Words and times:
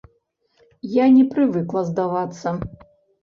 Я 0.93 1.05
не 1.17 1.19
прывыкла 1.35 1.83
здавацца. 1.91 2.55